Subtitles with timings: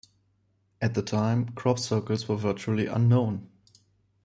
[0.81, 3.47] At the time, crop circles were virtually unknown.